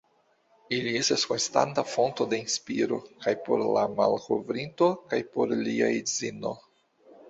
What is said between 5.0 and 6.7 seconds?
kaj por lia edzino.